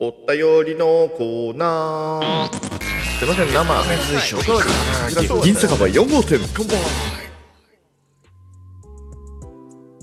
[0.00, 2.52] お便りのコーナー。
[3.16, 5.44] すいません、生。
[5.44, 6.40] 銀酒場4号店。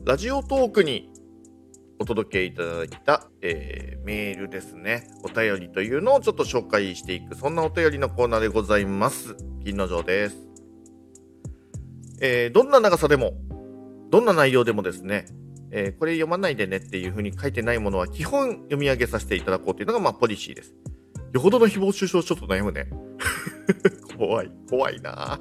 [0.05, 1.11] ラジオトークに
[1.99, 5.09] お届けいただいた、えー、メールですね。
[5.25, 9.35] お便りというのをちょっと紹介していく、そんなお便りのコーナーでございます。
[9.59, 10.37] 銀の城です。
[12.21, 13.33] えー、どんな長さでも、
[14.09, 15.25] どんな内容でもですね、
[15.71, 20.75] えー、これ読まないでねっていう風に書いてないものは基本読み上げさせていただこうというのがまあポリシーです。
[21.33, 22.89] よほどの誹謗中傷ちょっと悩むね。
[24.17, 25.39] 怖い、怖いな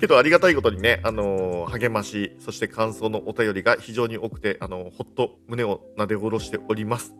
[0.00, 7.14] けどありがたいことにね、あのー、励まし、そして感想のお便りが非常に多くて、あのー、ほっと胸をなで下ろしております。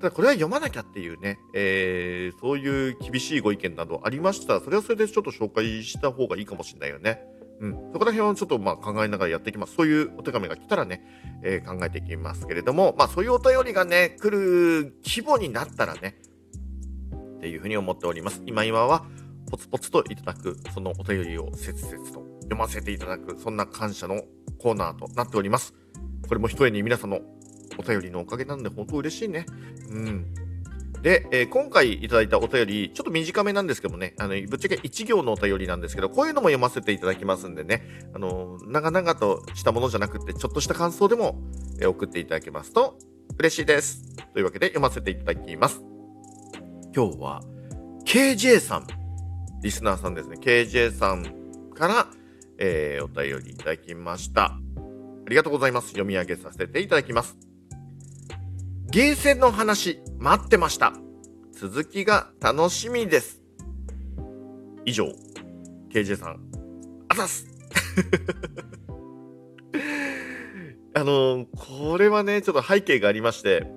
[0.00, 7.24] ただこれは読まなきゃっていうね、えー、そういう厳しいご意見などありましたら、それはそれでちょっと紹介した方がいいかもしれないよね。
[7.60, 9.74] うん、そこら辺をちょっとまあ考えながらやっていきます。
[9.74, 11.02] そういうお手紙が来たらね、
[11.42, 16.18] えー、考えていきますけれども、まあそういうお便りがね、来る規模になったらね、
[17.38, 18.42] っていうふうに思っております。
[18.46, 19.04] 今今は、
[19.50, 24.22] ポツポツといただく、そのお便りを切々と読ませていただく、そんな感謝の
[24.58, 25.74] コーナーとなっております。
[26.28, 27.20] これも一重に皆さんの
[27.78, 29.46] お便りのおかげなんで、本当嬉しいね。
[29.90, 30.47] うん。
[31.02, 37.82] で、えー、今回いただいたお便り、ちょっと短めなんですけどもね、あの、ぶっちゃけ1行のお便りなんですけど、こういうのも読ませていただきますんでね、
[38.14, 41.40] あの、長々としたものじゃなくて、ちょっとした感想でも、
[41.80, 42.98] え、送っていただけますと
[43.38, 44.16] 嬉しいです。
[44.32, 45.82] というわけで読ませていただきます。
[46.94, 47.42] 今日は、
[48.04, 48.86] KJ さん、
[49.62, 51.24] リスナーさんですね、KJ さん
[51.74, 52.06] から、
[52.58, 54.44] えー、お便りいただきました。
[54.46, 54.60] あ
[55.28, 55.88] りがとうございます。
[55.88, 57.47] 読み上げさせていただきます。
[58.90, 60.94] ゲーセンの話、待ってました。
[61.52, 63.42] 続きが楽しみです。
[64.86, 65.12] 以上、
[65.92, 66.40] KJ さん、
[67.10, 67.46] あざす
[70.94, 73.70] あのこれはね、ちょっと背景がありまして、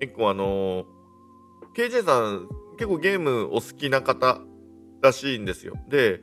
[0.00, 0.84] 結構あの
[1.76, 4.40] KJ さん、結構ゲームお好きな方
[5.00, 5.74] らしいんですよ。
[5.88, 6.22] で、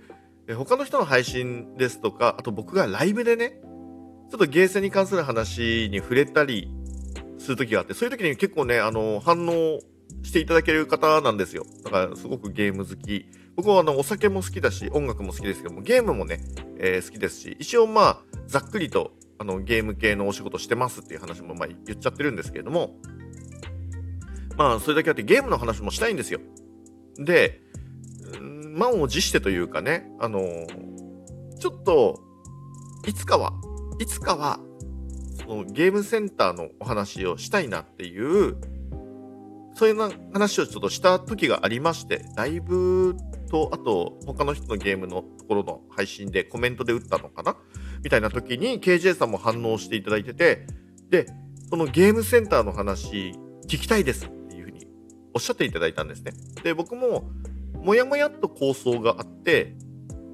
[0.54, 3.62] 他の人の配信ですとか、あと僕がライブでね、
[4.30, 6.74] ちょっとゲーセンに関する話に触れたり
[7.46, 9.80] する時があって、そういう時に結構ね、あの、反応
[10.24, 11.66] していただける方なんですよ。
[11.84, 13.26] だからすごくゲーム好き。
[13.56, 16.42] 僕はあの、お酒も好きだし、音楽も好きですけども、ゲームもね、
[16.78, 22.98] えー、好きですし、一応まあ、ざっくりと、あの、ゲーム系のお仕事してますっていう話もまあ言っちゃってるんですけれども、
[24.58, 26.40] まあ、それだけあってゲームの話もしたいんですよ。
[27.18, 27.62] で、
[28.76, 32.22] 満を持してというかね、あのー、ちょっと、
[33.08, 33.54] いつかは、
[34.00, 34.60] いつかは、
[35.48, 38.58] そのゲームセンターのお話をしたいなっていう、
[39.76, 43.16] そういう話をちょっとした時がありまして、ライブ
[43.52, 47.58] と、あと、他の人のゲームのところの配信でコメントで打ったのかな？
[48.04, 50.66] みたいな時に KJ さんも反応していただいてて、
[51.10, 51.28] で、
[51.70, 53.34] そのゲームセンターの話
[53.68, 54.88] 聞きたいですっていうふうに
[55.34, 56.32] おっしゃっていただいたんですね。
[56.64, 57.30] で、僕も、
[57.74, 59.76] もやもやっと構想があって、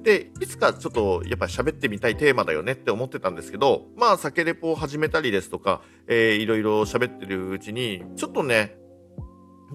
[0.02, 8.76] で、いつかちょっとやっぱ喋ってみたいテーマだよねって思ってたんですけど、まあ酒レポを始めたりですとか、えー、いろいろ喋ってるうちに、ちょっとね、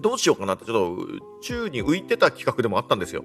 [0.00, 3.24] どうしようかなってちょっと宙に浮いてた企画でもあったんですよ。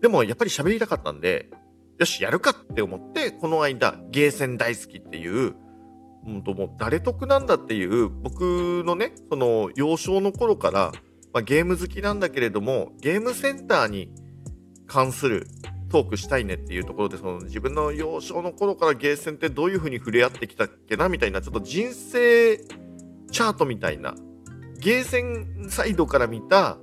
[0.00, 1.50] でもやっぱり喋りたかったんで、
[1.98, 5.54] よし、やるかって思って、この間、ゲーセン大好きっていう、
[6.26, 10.92] うんともう誰得なんだっていう、僕のね、その幼少の頃から、
[11.32, 14.10] まあ、ゲーム好きなんだけれども、ゲームセンターに
[14.86, 15.46] 関する
[15.88, 24.14] トークしたいねっていうところで、その自分の幼少の頃からゲーセンってどういう風に触れ合ってきたっけなみたいな、ちょっと人生チャートみたいな、
[24.78, 26.78] ゲーセンサイドから見た、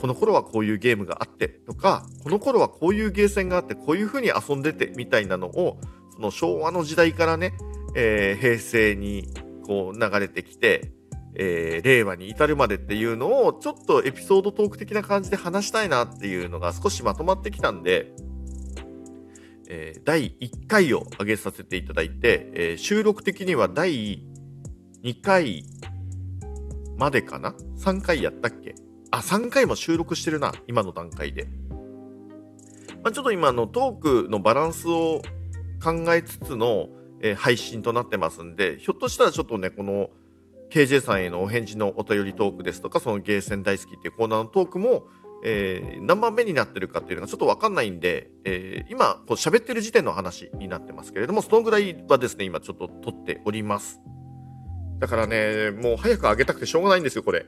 [0.00, 5.78] この頃はこういうゲームがあってとか、この頃はこういうゲーセンがあって、こういう風に遊んでてみたいなのを、
[6.14, 7.54] その昭和の時代からね、
[7.94, 9.28] えー、平成に
[9.64, 10.92] こう流れてきて、
[11.34, 18.12] えー、令和に至るまでっていうのをちょっとエピソードトーク的な感じで話したいなっていうのが少しまとまってきたんで、
[19.74, 24.22] えー、第1回を上げさせていただいて、えー、収録的には第
[25.02, 25.64] 2回
[26.98, 28.74] までかな ?3 回やったっけ？
[29.10, 31.48] あ、3回も収録してるな、今の段階で。
[33.02, 35.22] まあ、ちょっと今のトークのバランスを
[35.82, 36.90] 考えつつの、
[37.22, 40.10] えー、配信となってますんで、ひょっとしたらちょっとね、この
[40.70, 45.06] KJ さんへのお返事のお便りトークですとか、そのゲーセン大好きっていうコーナーのトークも、
[45.44, 54.00] えー、何番目になってるかっていうのがちょっとわかんないんで、えー、今、こう喋ってる時点の話になってますけれども、そのぐらいはですね、今ちょっと撮っております。
[55.00, 57.44] だからね、もう早く上げたくてしょうがないんですよ、これ。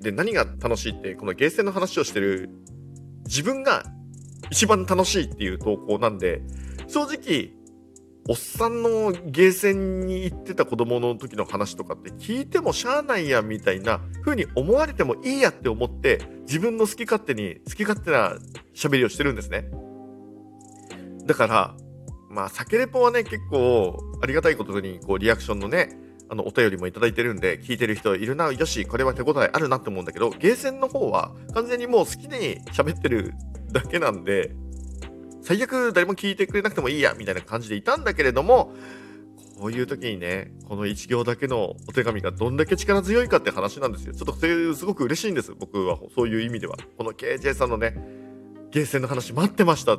[0.00, 2.50] で、何が楽しいって、このゲーセンの話をしてる
[3.24, 3.84] 自分が
[4.50, 6.40] 一番楽しいっていう投稿なんで、
[6.86, 7.50] 正直、
[8.30, 18.36] おっさんのゲーセンに行ってた子供の時の話とかって聞いてもしゃあないやみたいな風に思われてもいいやって思って自分の好き勝手に好き勝手な
[18.74, 19.70] 喋りをしてるんですね。
[21.24, 21.74] だから
[22.28, 25.98] まあ酒レポはね結構ありがたいことにこうリアクションのね
[26.28, 33.32] あのお便りもいただいてるんで聞いてる人いるなよしこれは手応えあるなって思うんだけどゲーセンの方は完全にもう好きに喋ってる
[33.72, 34.54] だけなんで
[35.48, 38.74] 最悪誰も聞いてくれなくてもいいやみたいな感じでいたんだけれども
[39.58, 44.12] こういう時にねこの1行だけのお手紙がどんだけ力強いかって話なんですよ。
[44.12, 45.98] ちょっとそれすごく嬉しいんです僕は。
[46.14, 46.76] そういう意味では。
[46.98, 47.96] この KJ さんのね
[48.70, 49.96] ゲーセンの話待ってました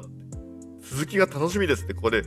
[0.82, 1.96] 続きが楽しみですって。
[1.96, 2.24] これ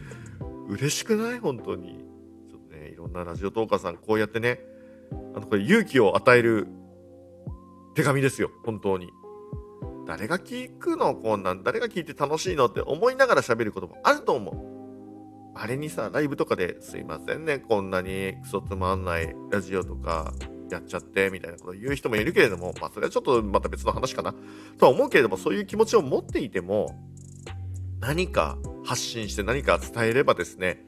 [0.68, 1.38] 嬉しくない？
[1.38, 2.04] 本当に。
[2.50, 4.58] ちょっとねいろんなラジオトーカーさんこうやってね
[5.36, 6.66] あのこれ勇気を与える
[7.94, 8.50] 手紙ですよ。
[8.64, 9.12] 本当に。
[10.12, 15.58] 誰が聞くのこんなん誰が聞いて楽しいのって思いながら喋ることもあると思う。
[15.58, 20.34] あれにさ、ライブとかですいませんね、こんなにクソつまんないラジオとか
[20.70, 24.34] やっちゃってみたいなこと言う人もいるけれども、まあそれはちょっとまた別の話かな
[24.76, 26.94] とは思うけれども、そういう気持ちを持っていても、
[28.00, 30.84] 何か発信して何か伝えればですね、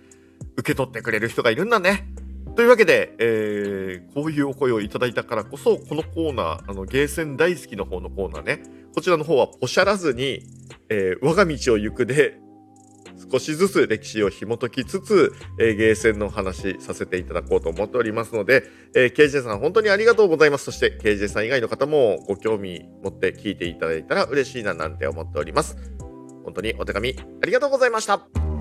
[0.58, 2.12] 受け取ってくれる人がいるんだね。
[2.56, 10.42] というわけで、えー、こういうお声をいただいたからこそ、このコーナー、あの、ゲーセン大好きの方のコーナーね、こちらの方はポシャらずに、
[10.88, 12.38] えー、我が道を行くで、
[13.30, 18.64] 少しずつ歴史を紐解きつつ、えー、ゲーセンの話させていただこうと思っておりますので、
[18.94, 20.64] えー、KJ さん本当にありがとうございます。
[20.64, 25.76] そして KJ さん以外の方もご興味持って聞いていただいたら嬉しいななんて思っております。
[26.44, 28.53] 本当にお手紙ありがとうございました。